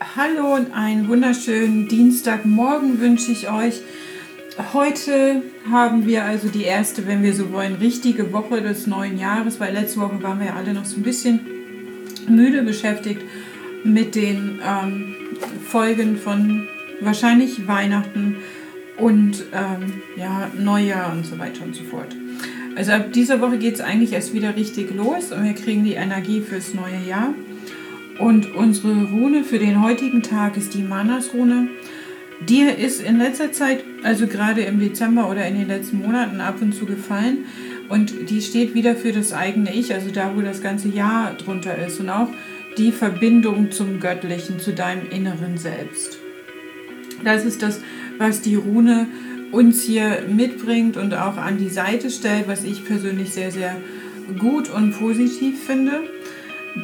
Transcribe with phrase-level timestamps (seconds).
[0.00, 3.80] Hallo und einen wunderschönen Dienstagmorgen wünsche ich euch.
[4.72, 9.58] Heute haben wir also die erste, wenn wir so wollen, richtige Woche des neuen Jahres,
[9.58, 11.40] weil letzte Woche waren wir ja alle noch so ein bisschen
[12.28, 13.22] müde beschäftigt
[13.82, 15.16] mit den ähm,
[15.66, 16.68] Folgen von
[17.00, 18.36] wahrscheinlich Weihnachten
[18.98, 22.14] und ähm, ja, Neujahr und so weiter und so fort.
[22.76, 25.94] Also ab dieser Woche geht es eigentlich erst wieder richtig los und wir kriegen die
[25.94, 27.34] Energie fürs neue Jahr.
[28.18, 31.68] Und unsere Rune für den heutigen Tag ist die Manas-Rune.
[32.48, 36.56] Die ist in letzter Zeit, also gerade im Dezember oder in den letzten Monaten ab
[36.60, 37.46] und zu gefallen.
[37.88, 41.76] Und die steht wieder für das eigene Ich, also da, wo das ganze Jahr drunter
[41.78, 42.00] ist.
[42.00, 42.28] Und auch
[42.76, 46.18] die Verbindung zum Göttlichen, zu deinem inneren Selbst.
[47.24, 47.80] Das ist das,
[48.18, 49.06] was die Rune
[49.50, 53.76] uns hier mitbringt und auch an die Seite stellt, was ich persönlich sehr, sehr
[54.38, 56.02] gut und positiv finde.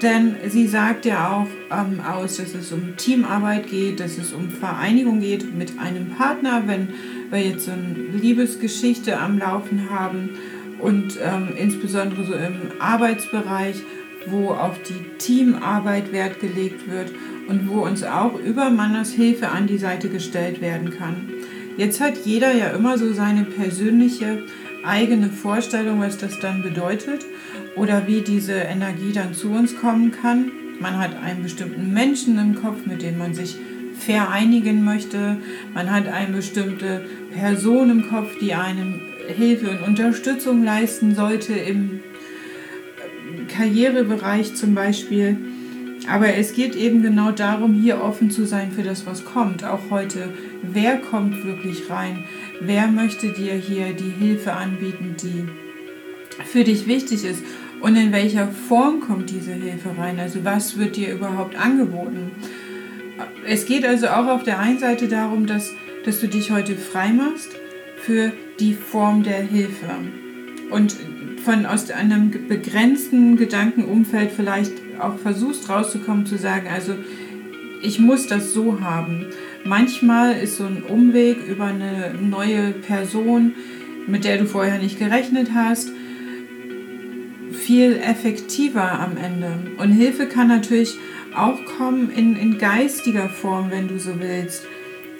[0.03, 4.51] Denn sie sagt ja auch ähm, aus, dass es um Teamarbeit geht, dass es um
[4.51, 6.89] Vereinigung geht mit einem Partner, wenn
[7.31, 10.31] wir jetzt so eine Liebesgeschichte am Laufen haben
[10.79, 13.77] und ähm, insbesondere so im Arbeitsbereich,
[14.27, 17.13] wo auf die Teamarbeit Wert gelegt wird
[17.49, 21.29] und wo uns auch über Manners Hilfe an die Seite gestellt werden kann.
[21.77, 24.45] Jetzt hat jeder ja immer so seine persönliche
[24.85, 27.25] eigene Vorstellung, was das dann bedeutet
[27.77, 30.51] oder wie diese Energie dann zu uns kommen kann.
[30.81, 33.57] Man hat einen bestimmten Menschen im Kopf, mit dem man sich
[33.99, 35.39] vereinigen möchte.
[35.73, 42.01] Man hat eine bestimmte Person im Kopf, die einem Hilfe und Unterstützung leisten sollte im
[43.49, 45.39] Karrierebereich zum Beispiel.
[46.09, 49.65] Aber es geht eben genau darum, hier offen zu sein für das, was kommt.
[49.65, 50.29] Auch heute,
[50.63, 52.25] wer kommt wirklich rein?
[52.61, 55.64] Wer möchte dir hier die Hilfe anbieten, die
[56.47, 57.43] für dich wichtig ist?
[57.81, 60.19] Und in welcher Form kommt diese Hilfe rein?
[60.19, 62.31] Also was wird dir überhaupt angeboten?
[63.47, 65.73] Es geht also auch auf der einen Seite darum, dass,
[66.05, 67.51] dass du dich heute frei machst
[67.99, 69.87] für die Form der Hilfe.
[70.71, 70.97] Und
[71.45, 76.95] von aus einem begrenzten Gedankenumfeld vielleicht auch versuchst rauszukommen, zu sagen, also
[77.83, 79.27] ich muss das so haben.
[79.65, 83.53] Manchmal ist so ein Umweg über eine neue Person,
[84.07, 85.91] mit der du vorher nicht gerechnet hast,
[87.65, 89.59] viel effektiver am Ende.
[89.79, 90.97] Und Hilfe kann natürlich
[91.35, 94.65] auch kommen in, in geistiger Form, wenn du so willst.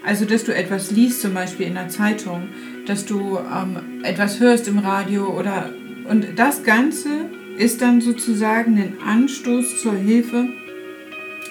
[0.05, 2.49] Also, dass du etwas liest, zum Beispiel in der Zeitung,
[2.87, 5.73] dass du ähm, etwas hörst im Radio oder.
[6.09, 10.49] Und das Ganze ist dann sozusagen ein Anstoß zur Hilfe,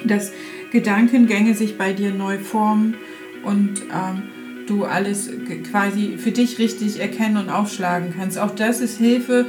[0.03, 0.31] dass
[0.71, 2.95] Gedankengänge sich bei dir neu formen
[3.43, 4.23] und ähm,
[4.67, 5.29] du alles
[5.71, 8.37] quasi für dich richtig erkennen und aufschlagen kannst.
[8.37, 9.47] Auch das ist Hilfe,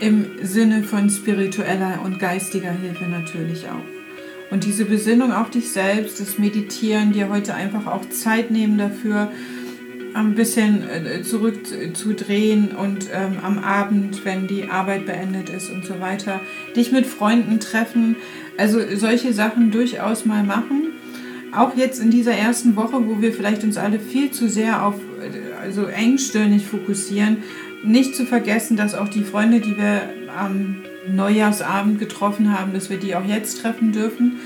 [0.00, 3.94] im Sinne von spiritueller und geistiger Hilfe natürlich auch.
[4.50, 9.30] Und diese Besinnung auf dich selbst, das Meditieren, dir heute einfach auch Zeit nehmen dafür,
[10.14, 16.00] ein bisschen äh, zurückzudrehen und ähm, am Abend, wenn die Arbeit beendet ist und so
[16.00, 16.40] weiter,
[16.76, 18.16] dich mit Freunden treffen.
[18.56, 20.92] Also solche Sachen durchaus mal machen.
[21.52, 24.94] Auch jetzt in dieser ersten Woche, wo wir vielleicht uns alle viel zu sehr auf
[25.20, 27.38] äh, also engstirnig fokussieren,
[27.84, 30.02] nicht zu vergessen, dass auch die Freunde, die wir
[30.36, 30.76] am
[31.08, 34.38] Neujahrsabend getroffen haben, dass wir die auch jetzt treffen dürfen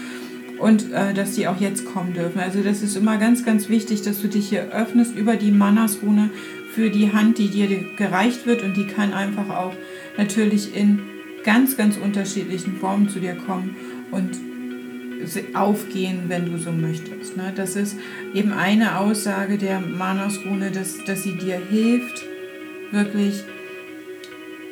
[0.59, 2.41] und äh, dass die auch jetzt kommen dürfen.
[2.41, 6.31] Also das ist immer ganz, ganz wichtig, dass du dich hier öffnest über die Mannas-Rune
[6.75, 9.75] für die Hand, die dir gereicht wird und die kann einfach auch
[10.16, 11.00] natürlich in
[11.44, 13.76] ganz, ganz unterschiedlichen Formen zu dir kommen
[14.10, 14.37] und
[15.55, 17.37] aufgehen, wenn du so möchtest.
[17.37, 17.53] Ne?
[17.55, 17.97] Das ist
[18.34, 22.25] eben eine Aussage der Manas-Rune, dass, dass sie dir hilft,
[22.91, 23.44] wirklich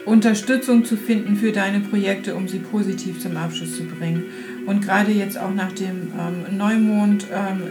[0.04, 4.25] Unterstützung zu finden für deine Projekte, um sie positiv zum Abschluss zu bringen.
[4.66, 7.62] Und gerade jetzt auch nach dem ähm, Neumond ähm,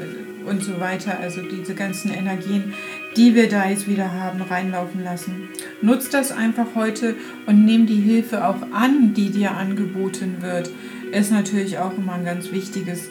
[0.45, 2.73] und so weiter, also diese ganzen Energien,
[3.15, 5.47] die wir da jetzt wieder haben, reinlaufen lassen.
[5.81, 10.69] Nutz das einfach heute und nimm die Hilfe auch an, die dir angeboten wird.
[11.11, 13.09] Ist natürlich auch immer ein ganz wichtiges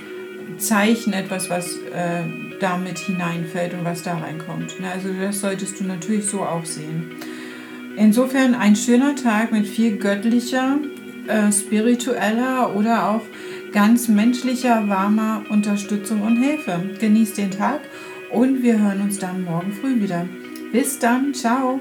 [0.58, 2.22] Zeichen, etwas, was äh,
[2.60, 4.80] damit hineinfällt und was da reinkommt.
[4.80, 7.12] Ne, also das solltest du natürlich so auch sehen.
[7.96, 10.78] Insofern ein schöner Tag mit viel göttlicher,
[11.28, 13.22] äh, spiritueller oder auch
[13.72, 16.80] ganz menschlicher, warmer Unterstützung und Hilfe.
[16.98, 17.80] Genieß den Tag
[18.30, 20.26] und wir hören uns dann morgen früh wieder.
[20.72, 21.80] Bis dann, ciao!